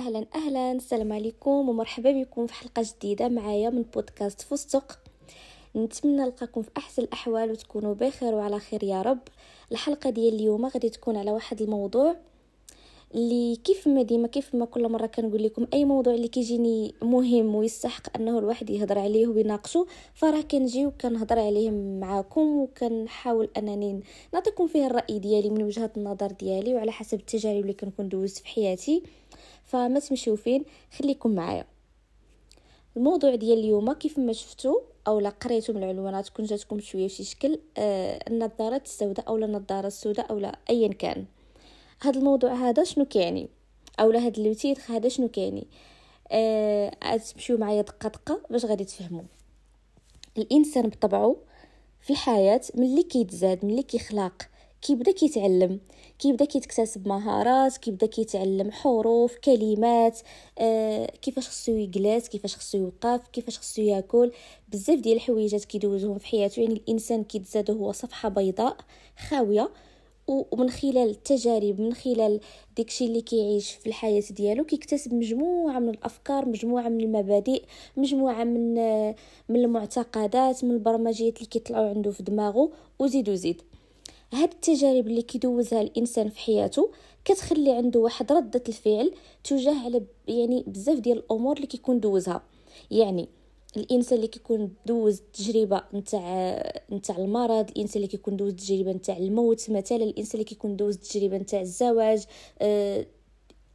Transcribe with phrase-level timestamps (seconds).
[0.00, 0.72] أهلا أهلا.
[0.72, 4.98] السلام عليكم ومرحبا بكم في حلقة جديدة معايا من بودكاست فستق.
[5.76, 9.18] نتمنى نلقاكم في أحسن الأحوال وتكونوا بخير وعلى خير يا رب.
[9.72, 12.16] الحلقة ديال اليوم غادي تكون على واحد الموضوع
[13.14, 17.54] اللي كيف ما ديما كيف ما كل مرة كنقول لكم أي موضوع اللي كيجيني مهم
[17.54, 24.00] ويستحق أنه الواحد يهضر عليه ويناقشه فراه كنجي وكنهضر عليه معاكم وكنحاول أنني
[24.34, 28.46] نعطيكم فيه الرأي ديالي من وجهة النظر ديالي وعلى حسب التجارب اللي كنكون دوزت في
[28.46, 29.02] حياتي.
[29.70, 30.64] فما تمشيو فين؟
[30.98, 31.64] خليكم معايا.
[32.96, 37.24] الموضوع ديال اليوم كيف ما شفتوا أو لا قريتوا من العنوانات كون جاتكم شوية في
[37.24, 41.24] شكل آه النظارات السوداء أو النظارة السوداء أو لا ايا كان.
[42.02, 43.48] هذا الموضوع هذا شنو كيعني؟
[44.00, 45.66] أو هذا اللوتيتر هذا شنو كيعني؟
[46.32, 49.24] آه تمشيو معايا دقة دقة باش غادي تفهموا
[50.38, 51.36] الإنسان بطبعه
[52.00, 54.42] في الحياة ملي كيتزاد ملي كيخلق
[54.82, 55.80] كيبدا كيتعلم.
[56.20, 60.18] كيبدا كيتكتسب مهارات كيبدا كيتعلم حروف كلمات
[60.58, 64.32] آه كيفاش خصو يجلس كيفاش خصو يوقف كيفاش خصو يأكل.
[64.72, 66.60] بزاف ديال الحويجات كيدوزهم في حياته.
[66.60, 68.76] يعني الإنسان كيتزاد هو صفحة بيضاء
[69.28, 69.70] خاوية
[70.26, 72.40] ومن خلال التجارب من خلال
[72.76, 77.62] داكشي اللي كيعيش في الحياة ديالو كيكتسب مجموعة من الأفكار مجموعة من المبادئ
[77.96, 78.74] مجموعة من
[79.48, 83.62] من المعتقدات من البرمجيات اللي كيطلعوا عنده في دماغه وزيد وزيد.
[84.32, 86.90] هاد التجارب اللي كيدوزها الإنسان في حياته
[87.24, 89.12] كتخلي عنده واحد ردة الفعل
[89.44, 92.42] تجاه على يعني بزاف ديال الأمور اللي كيكون دوزها.
[92.90, 93.28] يعني
[93.76, 99.70] الإنسان اللي كيكون دوز تجربه نتاع نتاع المرض الإنسان اللي كيكون دوز تجربه نتاع الموت
[99.70, 102.24] مثلا الإنسان اللي كيكون دوز تجربه نتاع الزواج
[102.58, 103.06] أه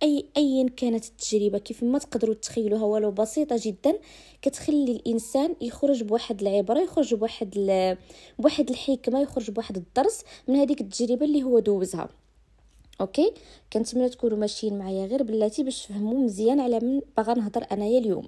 [0.03, 3.99] أي ايا كانت التجربة كيف ما تقدروا تخيلوها ولو بسيطة جدا
[4.41, 7.49] كتخلي الإنسان يخرج بواحد العبرة يخرج بواحد
[8.39, 12.09] بواحد الحكمة يخرج بواحد الدرس من هذيك التجربة اللي هو دوزها.
[13.01, 13.31] أوكي؟
[13.73, 18.27] كنتمنى تكونوا ماشيين معايا غير بلاتي باش تفهموا مزيان على من باغا نهضر أنايا اليوم.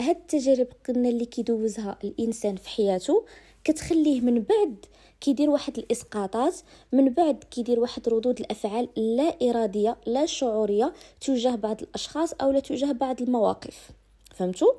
[0.00, 3.24] هاد التجارب قلنا اللي كيدوزها الإنسان في حياته
[3.64, 4.86] كتخليه من بعد
[5.22, 6.54] كيدير واحد الإسقاطات
[6.92, 12.92] من بعد كيدير واحد ردود الأفعال لا إرادية لا شعورية تجاه بعض الأشخاص أو تجاه
[12.92, 13.90] بعض المواقف.
[14.34, 14.72] فهمتوا؟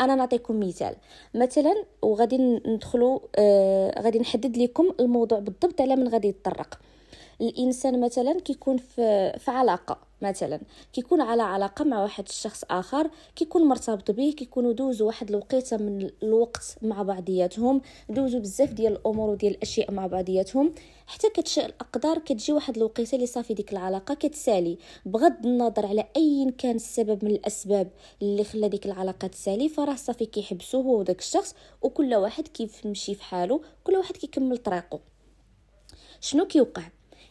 [0.00, 0.96] أنا نعطيكم مثال.
[1.34, 6.78] مثلا وغادي ندخلوا آه غادي نحدد لكم الموضوع بالضبط على من غادي يتطرق.
[7.40, 10.60] الإنسان مثلا كيكون في, في علاقة مثلا
[10.92, 16.10] كيكون على علاقة مع واحد الشخص آخر كيكون مرتبط به كيكونوا دوزوا واحد الوقيتة من
[16.22, 20.74] الوقت مع بعضياتهم دوزوا بزاف ديال الأمور وديال الأشياء مع بعضياتهم.
[21.06, 24.78] حتى كتشاء الأقدار كتجي واحد الوقيتة اللي صافي ديك العلاقة كتسالي.
[25.06, 27.90] بغض النظر على اي كان السبب من الأسباب
[28.22, 33.14] اللي خلى ديك العلاقة تسالي فراه صافي كيحبسوه هو وداك الشخص وكل واحد كيف مشي
[33.14, 35.00] في حاله كل واحد كيكمل طريقه
[36.20, 36.82] شنو كيوقع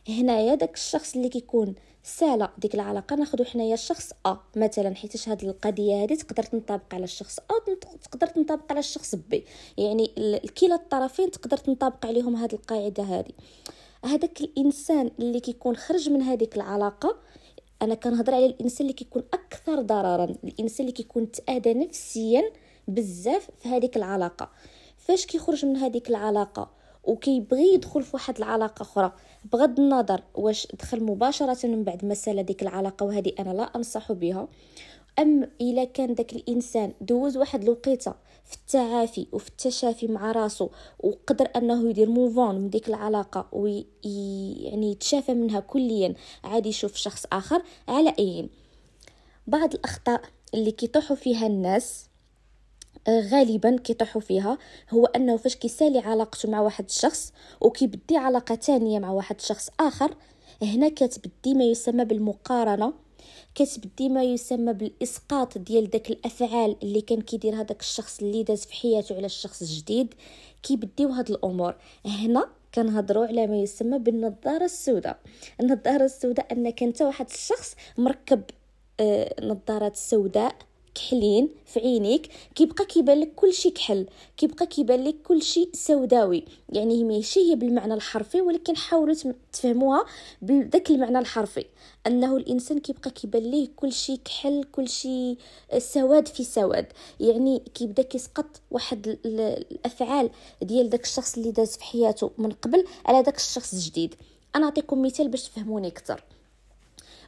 [0.09, 4.37] هنايا داك الشخص اللي كيكون سالا ديك العلاقة ناخذ حنايا الشخص أ.
[4.55, 9.45] مثلا حيتاش هاد القضية هذه تقدر تنطبق على الشخص أ تقدر تنطبق على الشخص بي
[9.77, 10.07] يعني
[10.61, 13.31] كلا الطرفين تقدر تنطبق عليهم هاد القاعدة هذه
[14.05, 17.17] هذاك الإنسان اللي كيكون خرج من هذيك العلاقة
[17.81, 22.43] أنا كنهضر على الإنسان اللي كيكون أكثر ضررا الإنسان اللي كيكون تأذى نفسيا
[22.87, 24.51] بزاف في هذيك العلاقة.
[24.97, 26.71] فاش كيخرج من هذيك العلاقة؟
[27.05, 29.11] وكيبغي يدخل في واحد العلاقة أخرى.
[29.53, 34.47] بغض النظر واش دخل مباشرة من بعد مسألة ديك العلاقة وهذه أنا لا أنصح بها.
[35.19, 38.13] أم إلا كان داك الإنسان دوز واحد الوقيتة
[38.45, 43.85] في التعافي وفي التشافي مع راسو وقدر أنه يدير move on من ديك العلاقة وي
[44.63, 48.49] يعني يتشافى منها كليا عادي يشوف شخص آخر على اي
[49.47, 50.21] بعض الأخطاء
[50.53, 52.05] اللي كيطيحوا فيها الناس
[53.09, 54.57] غالبا كيطيحوا فيها
[54.89, 60.15] هو أنه فاش كيسالي علاقته مع واحد الشخص وكيبدي علاقة تانية مع واحد الشخص آخر
[60.61, 62.93] هنا كتبدي ما يسمى بالمقارنة
[63.55, 68.73] كتبدي ما يسمى بالإسقاط ديال داك الأفعال اللي كان كيدير هذاك الشخص اللي داز في
[68.73, 70.13] حياته على الشخص الجديد
[70.63, 71.75] كيبديو هاد الأمور.
[72.05, 75.19] هنا كنهضروا على ما يسمى بالنظارة السوداء.
[75.61, 78.43] النظارة السوداء انك انت واحد الشخص مركب
[78.99, 80.55] آه نظارات سوداء
[80.95, 84.05] كحلين في عينيك كيبقى كيبان لك كل شيء كحل
[84.37, 86.45] كيبقى كيبان لك كل شيء سوداوي.
[86.69, 89.15] يعني ماشي هي بالمعنى الحرفي ولكن حاولوا
[89.53, 90.05] تفهموها
[90.41, 91.65] بداك المعنى الحرفي.
[92.07, 95.37] أنه الإنسان كيبقى كيبان ليه كل شيء كحل كل شيء
[95.77, 96.85] سواد في سواد.
[97.19, 100.29] يعني كيبدا كيسقط واحد الأفعال
[100.61, 104.15] ديال داك الشخص اللي داز في حياته من قبل على داك الشخص الجديد.
[104.55, 106.23] أنا نعطيكم مثال باش تفهموني أكثر.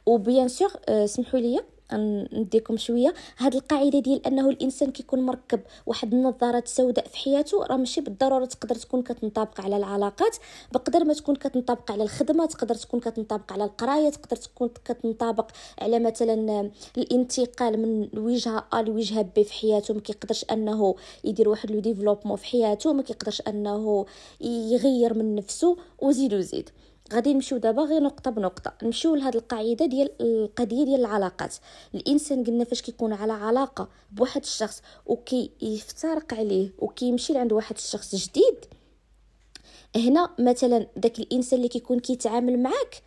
[0.06, 0.70] وبيان سور
[1.06, 1.60] سمحوا لي
[1.92, 3.14] نديكم شوية.
[3.38, 8.44] هاد القاعدة ديال أنه الإنسان كيكون مركب واحد النظارات سوداء في حياته راه ماشي بالضرورة
[8.44, 10.36] تقدر تكون كتنطبق على العلاقات.
[10.72, 15.98] بقدر ما تكون كتنطبق على الخدمة تقدر تكون كتنطبق على القراية تقدر تكون كتنطبق على
[15.98, 19.94] مثلا الانتقال من وجهة ا لوجهة بي في حياته.
[19.94, 20.94] ما كيقدرش أنه
[21.24, 24.06] يدير واحد le développement في حياته ما كيقدرش أنه
[24.40, 26.70] يغير من نفسه وزيد وزيد.
[27.12, 28.72] غادي نمشيو دابا غير نقطة بنقطة.
[28.82, 31.54] نمشيو لهاد القاعدة ديال القضية ديال العلاقات.
[31.94, 38.14] الإنسان قلنا فاش كيكون على علاقة بواحد الشخص وكي يفترق عليه وكيمشي لعند واحد الشخص
[38.14, 38.64] جديد
[39.96, 43.02] هنا مثلا داك الإنسان اللي كيكون كيتعامل معاك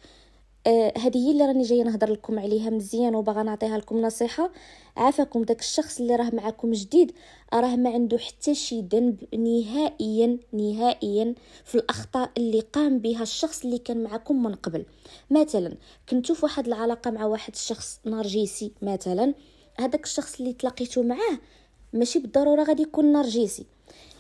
[0.68, 4.52] هذه هي اللي راني جاية نهضر لكم عليها مزيان وباغا نعطيها لكم نصيحة.
[4.98, 7.12] عافاكم داك الشخص اللي راه معكم جديد.
[7.54, 11.36] راه ما عنده حتى شي ذنب نهائيا نهائيا
[11.66, 14.86] في الأخطاء اللي قام بها الشخص اللي كان معكم من قبل.
[15.32, 15.76] مثلا
[16.10, 19.34] كنتو في واحد العلاقة مع واحد الشخص نرجسي مثلا.
[19.80, 21.40] هذاك الشخص اللي تلاقيتو معاه
[21.94, 23.66] ماشي بالضرورة غادي يكون نرجسي.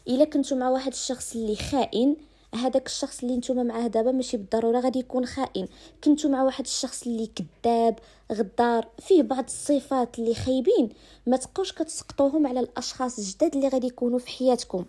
[0.08, 2.16] إلا كنتو مع واحد الشخص اللي خائن
[2.56, 5.68] هذاك الشخص اللي نتوما معاه دابا ماشي بالضرورة غادي يكون خائن.
[6.04, 8.00] كنتو مع واحد الشخص اللي كذاب
[8.32, 10.90] غدار فيه بعض الصفات اللي خايبين.
[11.28, 14.86] ما تبقاوش كتسقطوهم على الأشخاص الجداد اللي غادي يكونوا في حياتكم.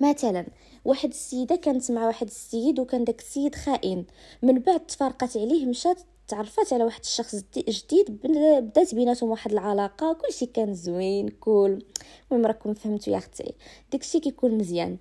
[0.00, 0.46] مثلا
[0.84, 4.04] واحد السيدة كانت مع واحد السيد وكان داك السيد خائن.
[4.42, 10.12] من بعد تفارقت عليه مشات تعرفات على واحد الشخص جديد بدات بيناتهم واحد العلاقة.
[10.12, 11.84] كلشي كان زوين كول
[12.32, 13.54] المهم راكم فهمتوا يا أختي.
[13.92, 14.96] داكشي كيكون مزيان.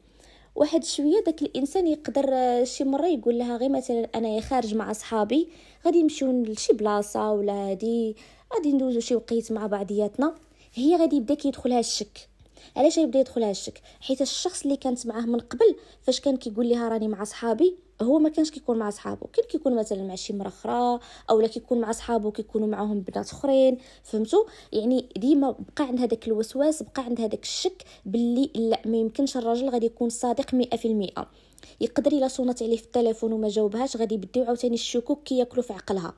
[0.59, 4.93] واحد شوية داك الإنسان يقدر آه، شي مرة يقول لها غير مثلا أنا خارج مع
[4.93, 5.49] صحابي
[5.85, 8.15] غادي نمشيو لشي بلاصة ولا هادي
[8.55, 10.35] غادي ندوزو شي وقيت مع بعضياتنا
[10.73, 12.28] هي غادي يبدا كيدخلها الشك.
[12.75, 16.89] علاش يبدا يدخلها الشك؟ حيت الشخص اللي كانت معاه من قبل فاش كان كيقول لها
[16.89, 20.47] راني مع صحابي هو ما كانش كيكون مع صحابه كان كيكون مثلا مع شي مرا
[20.47, 26.27] أخرى أولا كيكون مع صحابه كيكونوا معاهم بنات أخرين فهمتوا يعني ديما بقى عند هذاك
[26.27, 30.87] الوسواس بقى عند هذاك الشك باللي لا ما يمكنش الراجل غادي يكون صادق مئة في
[30.87, 31.29] المئة.
[31.81, 36.13] يقدر الا صونت عليه في التليفون وما جاوبهاش غادي يبديو عاوتاني الشكوك كياكلوا في عقلها.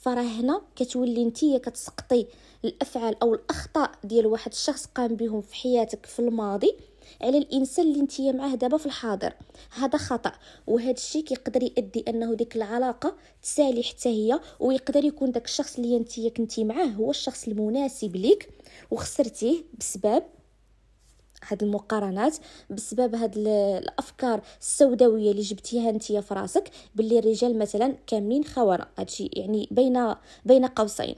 [0.00, 2.26] فراه هنا كتولي نتيا كتسقطي
[2.64, 6.76] الأفعال أو الأخطاء ديال واحد الشخص قام بهم في حياتك في الماضي
[7.22, 9.32] على الإنسان اللي نتيا معاه دابا في الحاضر.
[9.70, 10.32] هذا خطأ
[10.66, 15.98] وهذا الشيء كيقدر يؤدي أنه ديك العلاقة تسالي حتى هي ويقدر يكون داك الشخص اللي
[15.98, 18.48] نتيا كنتي معاه هو الشخص المناسب ليك
[18.90, 20.22] وخسرتيه بسبب
[21.48, 22.36] هاد المقارنات
[22.70, 29.30] بسبب هاد الأفكار السوداوية اللي جبتيها نتيا في راسك باللي الرجال مثلا كاملين خوانه هادشي
[29.32, 30.14] يعني بين
[30.44, 31.14] بين قوسين.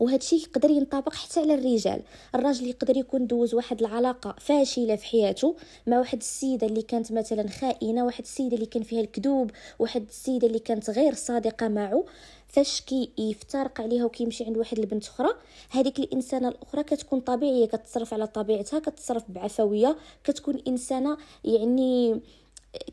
[0.00, 2.02] وهذا الشيء يقدر ينطبق حتى على الرجال.
[2.34, 7.48] الراجل يقدر يكون دوز واحد العلاقة فاشلة في حياته مع واحد السيدة اللي كانت مثلا
[7.48, 12.04] خائنة واحد السيدة اللي كان فيها الكذوب واحد السيدة اللي كانت غير صادقة معه.
[12.52, 15.28] فاش كي يفترق عليها وكيمشي عند واحد البنت أخرى.
[15.70, 22.20] هذيك الإنسانة الأخرى كتكون طبيعية كتصرف على طبيعتها كتصرف بعفوية كتكون إنسانة يعني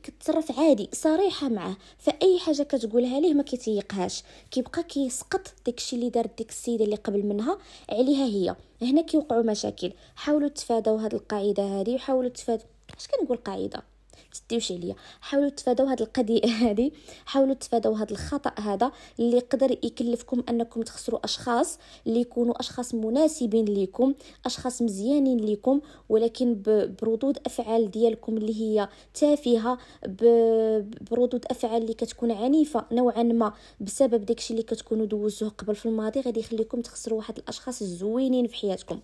[0.04, 1.76] كتصرف عادي صريحة معاه.
[1.98, 4.24] فأي حاجة كتقولها ليه ما كيتيقهاش.
[4.52, 7.58] كيبقى كيسقط داكشي اللي دارت ديك السيدة اللي قبل منها
[7.90, 8.56] عليها هي.
[8.82, 9.92] هنا كيوقعوا مشاكل.
[10.16, 12.66] حاولوا تفادوا هذه القاعدة هذه وحاولوا تفادوا.
[12.98, 13.84] اش كنقول قاعدة؟
[14.32, 16.92] تديوش عليا حاولوا تفادوا هاد القضية هذه
[17.26, 21.78] حاولوا تفادوا هاد الخطأ هذا اللي يقدر يكلفكم أنكم تخسروا أشخاص
[22.08, 24.14] اللي يكونوا أشخاص مناسبين ليكم
[24.46, 26.62] أشخاص مزيانين ليكم ولكن
[27.02, 29.78] بردود أفعال ديالكم اللي هي تافهة
[31.12, 36.22] بردود أفعال اللي كتكون عنيفة نوعا ما بسبب داكشي اللي كتكونوا دوزوه قبل في الماضي
[36.22, 39.00] غادي يخليكم تخسروا واحد الأشخاص الزوينين في حياتكم.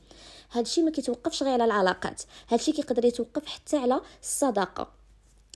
[0.51, 2.22] هادشي ما كيتوقفش غير على العلاقات.
[2.50, 5.04] هادشي كيقدر يتوقف حتى على الصداقة.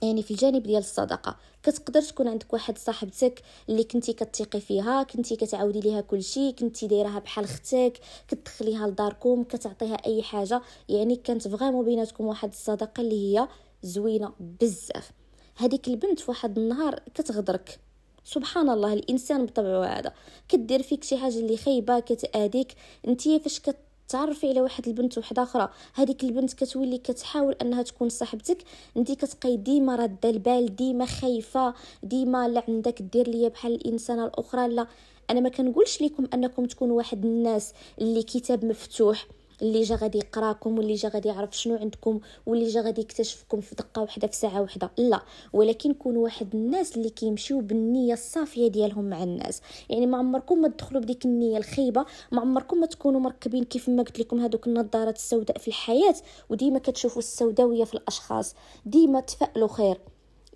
[0.02, 5.36] يعني في الجانب ديال الصداقه كتقدر تكون عندك واحد صاحبتك اللي كنتي كتثقي فيها كنتي
[5.36, 10.62] كتعاودي ليها كل شيء كنتي دايرها بحال أختك كتدخليها لداركم كتعطيها أي حاجة.
[10.88, 13.48] يعني كانت فريمون بيناتكم واحد الصداقه اللي هي
[13.82, 15.12] زوينة بزاف.
[15.56, 17.80] هذيك البنت في واحد النهار كتغدرك.
[18.24, 20.12] سبحان الله الإنسان بطبعه هذا.
[20.48, 22.74] كدير فيك شي حاجة اللي خايبة كتاديك
[23.08, 23.76] أنتي فاش كت
[24.10, 28.58] تعرفي على واحد البنت وحده أخرى هذيك البنت كتولي كتحاول أنها تكون صاحبتك.
[28.96, 34.68] انت كتبقاي ديما راده البال ديما خايفة ديما لا عندك دير ليا بحال الانسانه الأخرى
[34.68, 34.86] لا.
[35.30, 39.26] أنا ما كنقولش لكم أنكم تكونوا واحد الناس اللي كتاب مفتوح.
[39.62, 43.74] اللي جا غادي يقراكم واللي جا غادي يعرف شنو عندكم واللي جا غادي يكتشفكم في
[43.74, 44.90] دقة واحدة في ساعة واحدة.
[44.98, 49.62] لا ولكن كونوا واحد الناس اللي كيمشيو بالنية الصافية ديالهم مع الناس.
[49.90, 54.02] يعني ما عمركم ما تدخلوا بديك النية الخيبه ما عمركم ما تكونوا مركبين كيف ما
[54.02, 56.14] قلت لكم هذوك النظارات السوداء في الحياة
[56.50, 58.54] وديما كتشوفوا السوداوية في الأشخاص.
[58.86, 60.00] ديما تفائلوا خير.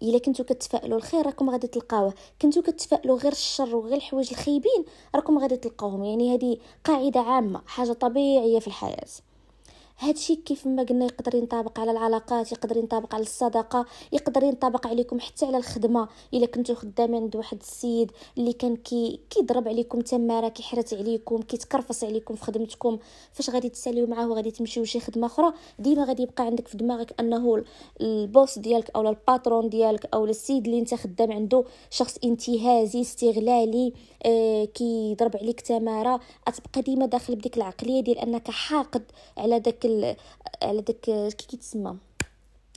[0.03, 2.15] إلا كنتو كتفائلوا الخير راكم غادي تلقاوه.
[2.43, 4.85] كنتو كتفائلوا غير الشر وغير الحوايج الخايبين
[5.15, 6.05] راكم غادي تلقاوهم.
[6.05, 9.07] يعني هذه قاعدة عامة حاجة طبيعية في الحياة.
[9.99, 15.21] هادشي كيف ما قلنا يقدر ينطبق على العلاقات يقدر ينطبق على الصداقة يقدر ينطبق عليكم
[15.21, 16.09] حتى على الخدمة.
[16.35, 22.05] إلا كنتو خدامين عند واحد السيد اللي كان كي كيضرب عليكم تمارة كيحرت عليكم كيتكرفص
[22.05, 22.99] عليكم في خدمتكم.
[23.33, 27.15] فاش غادي تساليو معاه وغادي تمشيو شي خدمة أخرى ديما غادي يبقى عندك في دماغك
[27.21, 27.65] أنه
[28.01, 33.93] البوس ديالك أو الباترون ديالك أو السيد اللي انت خدام عنده شخص انتهازي استغلالي
[34.27, 36.21] آه كيضرب عليك تمارة.
[36.47, 39.03] تبقى ديما داخل بديك العقلية ديال أنك حاقد
[39.39, 39.84] على داك
[40.63, 41.97] على داك كي كيتسمى.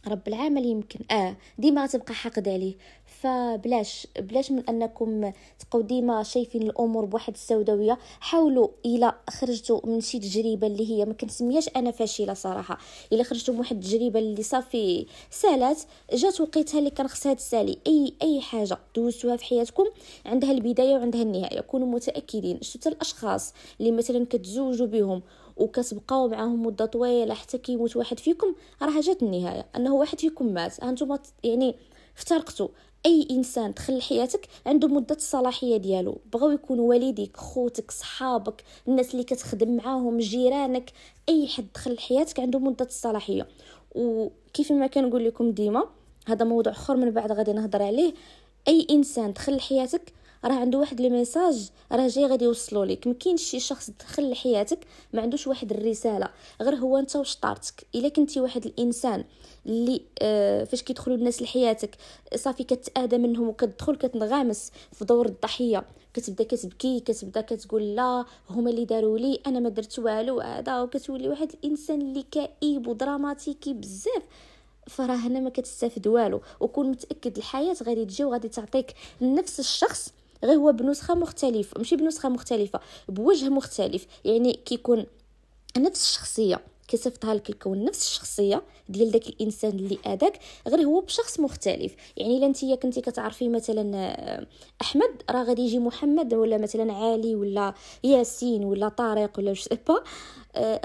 [0.07, 0.99] رب العمل يمكن.
[1.11, 2.75] آه ديما غتبقى حاقد عليه.
[3.05, 7.97] فبلاش بلاش من أنكم تبقاو ديما شايفين الأمور بواحد السوداوية.
[8.19, 12.77] حاولوا إلى خرجتوا من شي تجربة اللي هي ما كنسميهاش أنا فاشلة صراحة.
[13.13, 15.81] إلا خرجتوا من واحد التجربة اللي صافي سالات
[16.13, 17.77] جات وقيتها اللي كان خصها تسالي.
[17.87, 19.85] أي أي حاجة دوزتوها في حياتكم
[20.25, 21.61] عندها البداية وعندها النهاية.
[21.61, 22.61] كونوا متأكدين.
[22.61, 25.21] شتى الأشخاص اللي مثلا كتزوجوا بهم
[25.57, 29.65] وكتبقاو معاهم مدة طويلة حتى كيموت واحد فيكم راه جات النهاية.
[29.75, 30.83] أنه واحد فيكم مات.
[30.83, 31.75] هانتوما يعني
[32.17, 32.67] افترقتوا
[33.05, 36.17] أي إنسان دخل لحياتك عنده مدة الصلاحية ديالو.
[36.33, 40.91] بغاو يكونوا والديك خوتك صحابك الناس اللي كتخدم معاهم جيرانك
[41.29, 43.47] أي حد دخل لحياتك عنده مدة الصلاحية.
[43.95, 45.83] وكيف ما كنقول لكم ديما
[46.27, 48.13] هذا موضوع أخر من بعد غادي نهضر عليه.
[48.67, 50.13] أي إنسان دخل لحياتك
[50.45, 54.31] راه عنده واحد لي ميساج راه جاي غادي يوصلوا لك ما كاينش شي شخص دخل
[54.31, 54.79] لحياتك
[55.13, 56.29] ما عندوش واحد الرسالة.
[56.61, 59.23] غير هو انت وشطارتك إلا كنتي واحد الإنسان
[59.65, 61.95] اللي آه فاش كيدخلوا الناس لحياتك
[62.35, 65.85] صافي كتأذى منهم وكتدخل كتنغمس في دور الضحية.
[66.13, 70.81] كتبدا كتبكي كتبدا كتقول لا هما اللي داروا لي أنا ما درت والو هذا.
[70.81, 74.23] وكتولي واحد الإنسان اللي كئيب ودراماتيكي بزاف.
[74.87, 76.41] فراه هنا ما كتستافد والو.
[76.59, 80.13] وكون متأكد الحياة غادي تجي وغادي تعطيك نفس الشخص
[80.43, 82.79] غير هو بنسخة مختلفة ماشي بنسخة مختلفة
[83.09, 84.07] بوجه مختلف.
[84.25, 85.05] يعني كيكون
[85.77, 91.39] نفس الشخصية كيصيفطها لك الكون نفس الشخصية ديال داك الإنسان اللي اذاك غير هو بشخص
[91.39, 91.95] مختلف.
[92.17, 94.47] يعني إلا نتيا كنتي كتعرفي مثلا آه،
[94.81, 99.95] أحمد راه غادي يجي محمد ولا مثلا علي ولا ياسين ولا طارق ولا جو با.
[99.95, 100.03] آه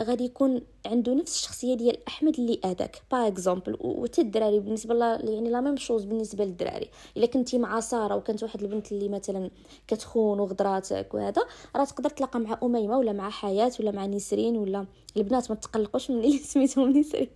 [0.01, 3.03] غادي يكون عنده نفس الشخصية ديال أحمد اللي آذاك.
[3.11, 6.89] par exemple وحتى الدراري بالنسبة لا يعني la même chose بالنسبة للدراري.
[7.17, 9.51] إلا كنتي مع سارة وكانت واحد البنت اللي مثلا
[9.89, 11.43] كتخون وغدراتك وهذا
[11.77, 16.11] راه تقدر تلاقى مع أميمة ولا مع حياة ولا مع نسرين ولا البنات ما تقلقوش
[16.11, 17.29] من اللي سميتهم نسرين.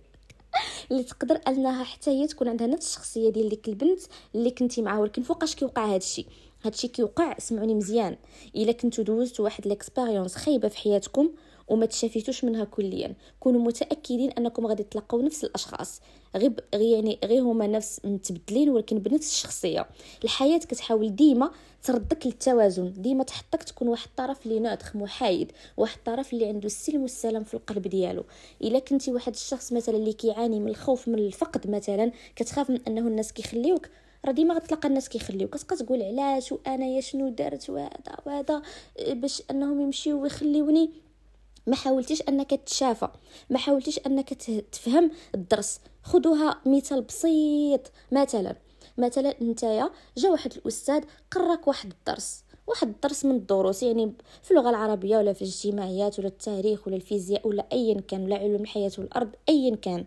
[0.91, 3.99] اللي تقدر أنها حتى هي تكون عندها نفس الشخصية ديال ديك البنت
[4.35, 6.25] اللي كنتي معاها ولكن فوقاش كيوقع هذا الشيء؟
[6.65, 8.17] هادشي كيوقع سمعوني مزيان.
[8.55, 11.29] إلا كنتو دوزتوا واحد les expériences خايبة في حياتكم
[11.67, 13.15] وما تشافيتوش منها كليا.
[13.39, 16.01] كونوا متأكدين أنكم غادي تلقاو نفس الأشخاص.
[16.35, 19.87] غير يعني غير هما نفس متبدلين ولكن بنفس الشخصية.
[20.23, 21.51] الحياة كتحاول ديما
[21.83, 22.93] تردك للتوازن.
[22.97, 25.51] ديما تحطك تكون واحد الطرف اللي ناضج محايد.
[25.77, 28.23] واحد الطرف اللي عنده السلم والسلام في القلب ديالو.
[28.61, 33.01] إلا كنتي واحد الشخص مثلا اللي كيعاني من الخوف من الفقد مثلا كتخاف من أنه
[33.01, 33.89] الناس كيخليوك
[34.25, 35.55] راه ديما غتلقى الناس كيخليوك.
[35.55, 38.61] كتبقى تقول علاش؟ وأنا يا شنو درت وهذا وهذا
[39.09, 40.89] باش أنهم يمشيو ويخليوني
[41.67, 43.07] ما حاولتيش انك تشافى
[43.49, 44.33] ما حاولتيش انك
[44.71, 45.79] تفهم الدرس.
[46.03, 47.91] خذوها مثال بسيط.
[48.11, 48.55] مثلا
[48.97, 54.69] مثلا نتايا جا واحد الأستاذ قراك واحد الدرس واحد الدرس من الدروس يعني في اللغة
[54.69, 59.29] العربية ولا في الاجتماعيات ولا التاريخ ولا الفيزياء ولا ايا كان ولا علوم الحياة والأرض
[59.49, 60.05] ايا كان.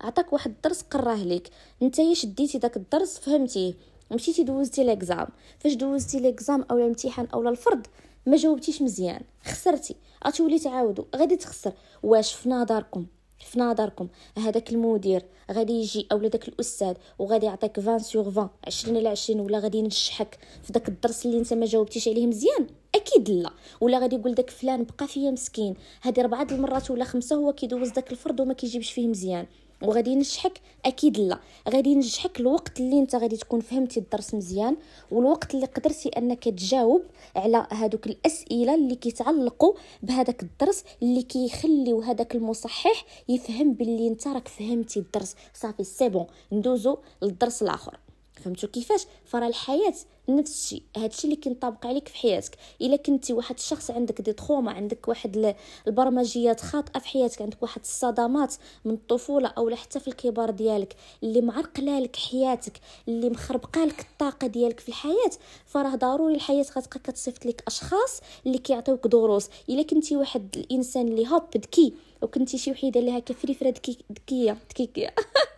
[0.00, 1.50] عطاك واحد الدرس قراه لك.
[1.82, 3.74] نتايا شديتي داك الدرس فهمتيه
[4.12, 5.28] مشيتي دوزتي l'examen
[5.58, 7.86] فاش دوزتي ليكزام أو الامتحان أو الفرض
[8.26, 9.22] ما جاوبتيش مزيان.
[9.44, 9.96] خسرتي.
[10.26, 11.72] غتولي تعاودوا غادي تخسر.
[12.02, 13.06] واش في نظركم؟
[13.40, 18.96] في نظركم هذاك المدير غادي يجي اولا داك الأستاذ وغادي يعطيك 20 sur 20 20
[18.96, 23.30] على 20 ولا غادي ينجحك في داك الدرس اللي أنت ما جاوبتيش عليه مزيان؟ أكيد
[23.30, 23.50] لا.
[23.80, 25.74] ولا غادي يقول داك فلان بقى فيا مسكين.
[26.02, 29.46] هذه اربعه المرات ولا خمسة هو كيدوز داك الفرض وما كيجيبش فيه مزيان.
[29.82, 31.38] وغادي ينجحك أكيد لا.
[31.68, 34.76] غادي ينجحك الوقت اللي أنت غادي تكون فهمتي الدرس مزيان
[35.10, 37.02] والوقت اللي قدرتي أنك تجاوب
[37.36, 44.48] على هادوك الأسئلة اللي كيتعلقوا بهذاك الدرس اللي كيخليو هذاك المصحح يفهم باللي أنت راك
[44.48, 45.34] فهمتي الدرس.
[45.54, 46.26] صافي c'est bon.
[46.52, 47.98] ندوزو للدرس الآخر.
[48.44, 49.94] فهمتوا كيفاش؟ فرا الحياة
[50.28, 52.56] نفس الشيء هادشي اللي كينطبق عليك في حياتك.
[52.82, 55.54] إلا كنتي واحد الشخص عندك دي تخوما عندك واحد
[55.86, 61.40] البرمجيات خاطئة في حياتك عندك واحد الصدمات من الطفولة أو حتى في الكبار ديالك اللي
[61.40, 65.30] معرقلة لك حياتك اللي مخربقة لك الطاقة ديالك في الحياة
[65.66, 69.48] فراه ضروري الحياة غتبقى كتصيفط لك أشخاص اللي كيعطيوك دروس.
[69.68, 73.68] إلا كنتي واحد الإنسان اللي هوب ذكي وكنتي شي وحيدة اللي هكا فريفره
[74.12, 75.14] ذكيه ذكيه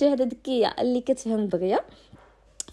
[0.00, 1.80] شي وحده ذكيه اللي كتفهم دغيا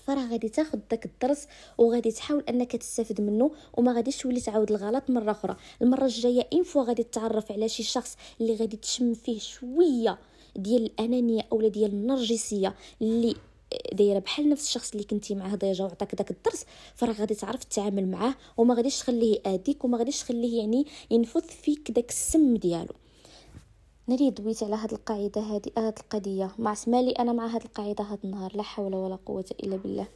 [0.05, 5.09] فراه غادي تاخذ داك الدرس وغادي تحاول انك تستافد منه وما غاديش تولي تعاود الغلط
[5.09, 5.55] مرة أخرى.
[5.81, 10.17] المرة الجاية une fois غادي تعرف على شي شخص اللي غادي تشم فيه شوية
[10.55, 13.35] ديال الأنانية اولا ديال النرجسية اللي
[13.93, 16.65] دايرة بحال نفس الشخص اللي كنتي معاه déjà وعطاك داك الدرس
[16.95, 21.91] فراه غادي تعرف تتعامل معاه وما غاديش تخليه يأذيك وما غاديش تخليه يعني ينفذ فيك
[21.91, 22.93] داك السم ديالو.
[24.09, 26.51] ناري دويت على هاد القاعدة هادي هاد القضية.
[26.59, 30.07] مع سمالي أنا مع هاد القاعدة هاد النهار لا حول ولا قوة إلا بالله.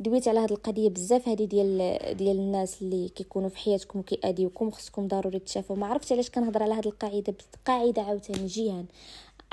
[0.00, 5.08] دويت على هاد القضية بزاف هادي ديال ديال الناس اللي كيكونوا في حياتكم كيأديوكم خصكم
[5.08, 5.76] ضروري تشافوا.
[5.76, 7.34] ما عرفتش علاش كنهضر على هاد القاعدة
[7.66, 8.86] قاعدة عاوتاني جيهان.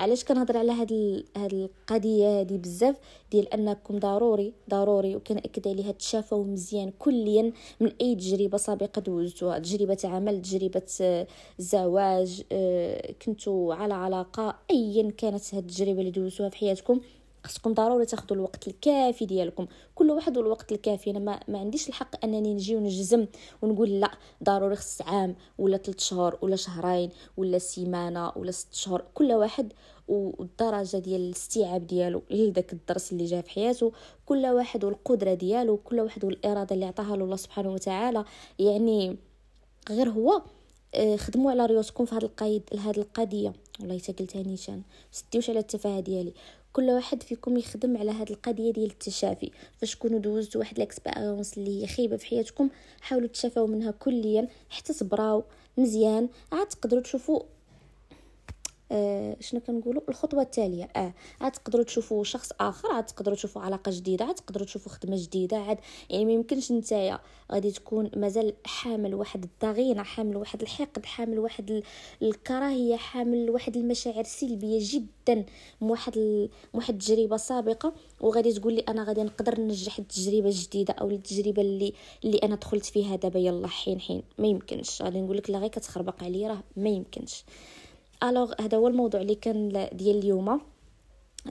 [0.02, 1.24] علاش كنهضر على هاد.
[1.38, 2.96] هاد القضية هادي بزاف؟
[3.32, 9.60] ديال أنكم ضروري ضروري وكنأكد عليها تشافوا مزيان كليا من أي تجربة سابقة دوزتوها.
[9.60, 11.28] تجربة عمل تجربة آه،
[11.60, 17.02] زواج آه، كنتو على علاقة ايا كانت هاد التجربة اللي دوزتوها في حياتكم
[17.46, 19.68] خصكم ضروري تاخذوا الوقت الكافي ديالكم.
[19.96, 21.12] كل واحد والوقت الكافي.
[21.12, 23.26] أنا ما, ما عنديش الحق أنني نجي ونجزم
[23.62, 24.12] ونقول لا
[24.44, 29.04] ضروري خص عام ولا 3 شهور ولا شهرين ولا سيمانة ولا 6 شهور.
[29.14, 29.74] كل واحد
[30.08, 33.92] والدرجة ديال الاستيعاب ديالو لداك الدرس اللي جا في حياته.
[34.26, 38.26] كل واحد والقدرة ديالو كل واحد والإرادة اللي عطاها له الله سبحانه وتعالى.
[38.60, 39.18] يعني
[39.90, 40.42] غير هو
[40.96, 43.54] آه، خدموا على ريوسكم في هذا القيد لهذه القضية.
[43.80, 44.82] والله حتى قلتها نيشان.
[45.14, 46.34] ما نستيوش على التفاهة ديالي.
[46.74, 49.52] كل واحد فيكم يخدم على هذه القضية ديال التشافي.
[49.78, 52.70] فاش تكونوا دوزتوا واحد l'expérience اللي هي خيبه في حياتكم
[53.02, 55.44] حاولوا تشافوا منها كليا حتى تبراو
[55.78, 56.30] مزيان.
[56.52, 57.42] عاد تقدروا تشوفوا
[58.92, 63.92] آه شنو كنقولوا؟ الخطوة التالية آه عاد تقدروا تشوفوا شخص آخر عاد تقدروا تشوفوا علاقة
[63.92, 65.78] جديدة عاد تقدروا تشوفوا خدمة جديدة عاد
[66.10, 67.20] يعني ما يمكنش نتايا
[67.52, 71.84] غادي تكون مازال حامل واحد الضغينة حامل واحد الحقد حامل واحد
[72.22, 75.46] الكراهية حامل واحد المشاعر سلبية جدا
[75.82, 76.18] واحد
[76.74, 77.94] واحد التجربه سابقة.
[78.22, 81.94] وغادي تقول لي أنا غادي نقدر ننجح التجربة الجديدة أو التجربة اللي
[82.26, 84.24] اللي أنا دخلت فيها دابا يلا حين حين.
[84.38, 85.02] ما يمكنش.
[85.02, 87.44] غادي نقول لك لا غير كتخربق عليا راه ما يمكنش.
[88.24, 90.62] Alors هذا هو الموضوع اللي كان ديال اليوم.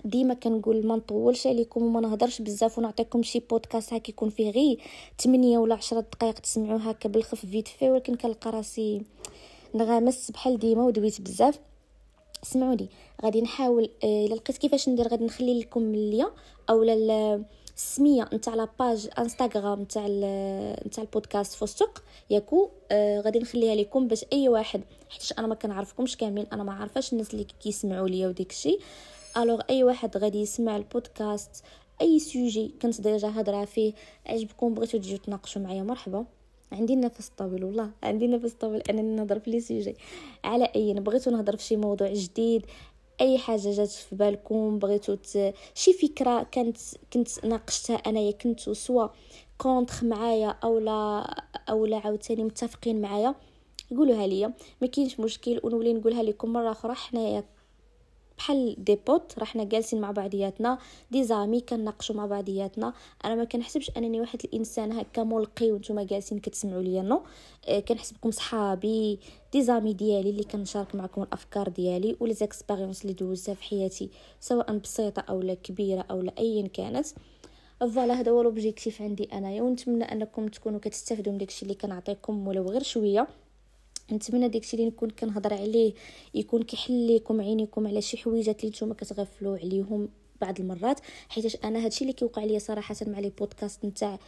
[0.05, 4.81] ديما كنقول ما نطولش عليكم وما نهضرش بزاف ونعطيكم شي بودكاست هكا يكون فيه غير
[5.21, 9.03] 8 ولا 10 دقائق تسمعوا هكا بالخف vite fait ولكن كنلقى راسي
[9.75, 11.59] نغامس بحال ديما ودويت بزاف.
[12.45, 12.89] اسمعوني
[13.25, 16.31] غادي نحاول آه، إلا لقيت كيفاش ندير غادي نخلي لكم الليا
[16.71, 17.45] اولا
[17.77, 20.07] السميه نتاع la page Instagram نتاع
[20.87, 26.17] نتاع البودكاست فستق ياكو آه غادي نخليها لكم باش أي واحد حيت أنا ما كنعرفكمش
[26.17, 28.81] كاملين أنا ما عارفاش الناس اللي كيسمعوا ليا وديك الشيء
[29.37, 31.65] alors أي واحد غادي يسمع البودكاست
[32.01, 33.93] أي sujet كنت déjà هضرة فيه
[34.27, 36.25] عجبكم بغيتو تجيو تناقشوا معايا مرحبا.
[36.73, 39.97] عندي نفس طويل والله عندي نفس طويل أنني نهضر في les sujets
[40.45, 42.67] على أي بغيتو نهضر في شي موضوع جديد
[43.21, 45.55] أي حاجة جات في بالكم بغيتو ت...
[45.75, 46.77] شي فكرة كانت
[47.13, 49.09] كنت ناقشتها أنايا كنتو soit
[49.59, 51.21] contre معايا اولا
[51.71, 53.35] اولا عاوتاني متفقين معايا
[53.91, 54.53] قولوها ليا.
[54.81, 57.45] ما كاينش مشكل ونولي نقولها لكم مرة أخرى حنايا
[58.41, 60.79] بحال des potes راه حنا جالسين مع بعضياتنا
[61.11, 62.93] des amis كنناقشوا مع بعضياتنا.
[63.25, 67.23] أنا ما كنحسبش أنني واحد الإنسان هكا ملقي وأنتم جالسين كتسمعوا ليا non.
[67.69, 69.19] آه كنحسبكم صحابي.
[69.53, 74.11] des amis ديالي اللي كنشارك معكم الأفكار ديالي ولا les expériences اللي دوزتها في حياتي
[74.41, 77.07] سواء بسيطة أو لا كبيرة أو لا ايا كانت.
[77.81, 82.71] voilà هذا هو l'objectif عندي أنايا ونتمنى أنكم تكونوا كتستافدوا من داكشي اللي كنعطيكم ولو
[82.71, 83.29] غير شوية.
[84.13, 85.93] نتمنى داكشي اللي نكون كنهضر عليه
[86.35, 90.09] يكون كيحل لكم عينيكم على شي حويجات اللي نتوما كتغفلوا عليهم
[90.41, 91.01] بعض المرات.
[91.29, 94.19] حيت أنا هادشي اللي كيوقع ليا صراحة مع لي بودكاست نتاع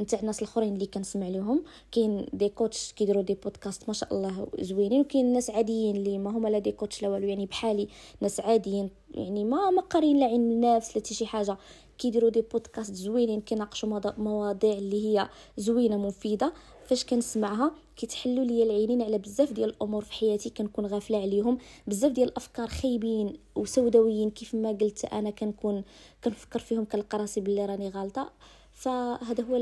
[0.00, 4.48] نتاع الناس الأخرين اللي كنسمع لهم كاين دي كوتش كيديروا دي بودكاست ما شاء الله
[4.60, 7.88] زوينين وكاين ناس عاديين اللي ما هما لا دي كوتش لا والو يعني بحالي
[8.20, 11.56] ناس عاديين يعني ما ما قارين لا علم النفس لا شي حاجة.
[11.98, 16.52] كيديروا دي بودكاست زوينين كيناقشوا مواضيع اللي هي زوينة مفيدة.
[16.86, 21.58] فاش كنسمعها كيتحلوا لي العينين على بزاف ديال الأمور في حياتي كنكون غافلة عليهم.
[21.86, 25.84] بزاف ديال الأفكار خايبين وسوداويين كيف ما قلت أنا كنكون
[26.24, 28.32] كنفكر فيهم كنلقى راسي بلي راني غلطه
[28.72, 29.56] فهذا هو.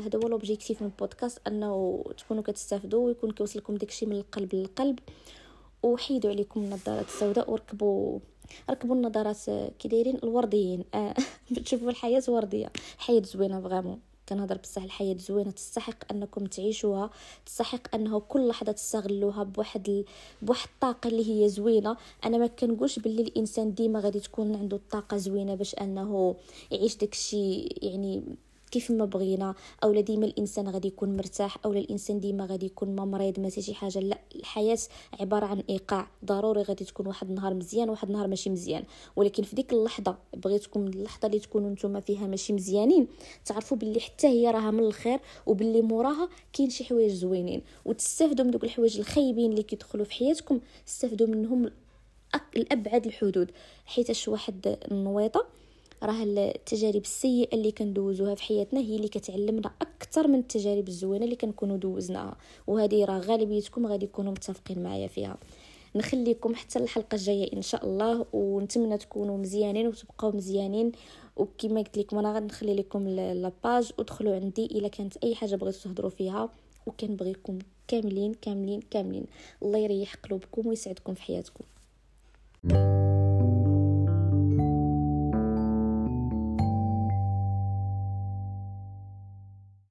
[0.00, 4.98] هذا هو l'objectif من البودكاست أنه تكونوا كتستافدوا ويكون كيوصلكم داكشي من القلب للقلب.
[5.82, 8.18] وحيدوا عليكم النظارات السوداء وركبوا
[8.70, 9.36] ركبوا النظارات
[9.78, 10.84] كي دايرين الورديين.
[10.94, 11.14] آه.
[11.64, 14.00] تشوفوا الحياة ورديه الحياة زوينة vraiment.
[14.28, 15.50] كنهضر بصح الحياة زوينة.
[15.50, 17.10] تستحق أنكم تعيشوها.
[17.46, 20.04] تستحق أنه كل لحظة تستغلوها بواحد ال...
[20.42, 21.96] بواحد الطاقة اللي هي زوينة.
[22.24, 26.36] أنا ما كنقولش باللي الإنسان ديما غادي تكون عنده الطاقه زوينة باش أنه
[26.70, 28.22] يعيش داكشي يعني
[28.72, 29.54] كيف ما بغينا
[29.84, 33.74] اولا ديما الإنسان غادي يكون مرتاح اولا الإنسان ديما غادي يكون ما مريض ما شي
[33.74, 33.98] حاجة.
[33.98, 34.78] لا الحياة
[35.20, 36.10] عبارة عن إيقاع.
[36.24, 38.84] ضروري غادي تكون واحد النهار مزيان وواحد النهار ماشي مزيان.
[39.16, 43.08] ولكن في ديك اللحظة بغيتكم اللحظة اللي تكونوا نتوما فيها ماشي مزيانين.
[43.44, 47.62] تعرفوا باللي حتى هي راها من الخير وباللي موراها كاين شي حوايج زوينين.
[47.84, 50.60] وتستافدوا من دوك الحوايج الخايبين اللي كيدخلوا في حياتكم.
[50.88, 51.70] استافدوا منهم
[52.56, 53.50] الأبعد الحدود.
[53.86, 55.61] حيت واحد النويطة
[56.02, 61.36] راه التجارب السيئة اللي كندوزوها في حياتنا هي اللي كتعلمنا أكثر من التجارب الزوينة اللي
[61.36, 62.36] كنكونوا دوزناها.
[62.66, 65.38] وهذه راه غالبيتكم غادي تكونوا متفقين معايا فيها.
[65.94, 70.92] نخليكم حتى الحلقة الجاية إن شاء الله ونتمنى تكونوا مزيانين وتبقاو مزيانين.
[71.36, 76.10] وكما قلت لكم أنا غنخلي لكم لاباج ودخلوا عندي إلا كانت أي حاجة بغيتو تهضروا
[76.10, 76.48] فيها.
[76.86, 79.26] وكنبغيكم كاملين كاملين كاملين.
[79.62, 81.64] الله يريح قلوبكم ويسعدكم في حياتكم.